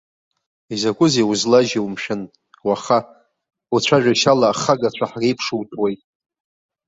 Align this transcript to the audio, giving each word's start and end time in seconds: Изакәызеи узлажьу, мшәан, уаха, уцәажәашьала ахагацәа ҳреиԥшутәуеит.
Изакәызеи 0.73 1.29
узлажьу, 1.31 1.87
мшәан, 1.93 2.21
уаха, 2.67 2.99
уцәажәашьала 3.75 4.47
ахагацәа 4.49 5.05
ҳреиԥшутәуеит. 5.11 6.01